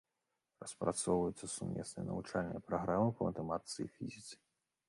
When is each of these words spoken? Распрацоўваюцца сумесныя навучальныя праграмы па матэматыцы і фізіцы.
Распрацоўваюцца 0.63 1.45
сумесныя 1.57 2.07
навучальныя 2.09 2.65
праграмы 2.71 3.09
па 3.21 3.31
матэматыцы 3.31 3.77
і 3.85 3.89
фізіцы. 4.01 4.35